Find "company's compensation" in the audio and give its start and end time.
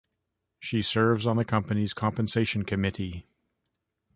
1.45-2.65